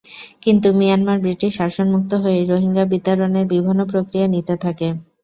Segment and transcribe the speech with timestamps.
[0.43, 4.87] কিন্তু Myanmar British শাসনমুক্ত হয়েই রোহিঙ্গা বিতাড়নের বিভিন্ন প্রক্রিয়া নিতে থাকে।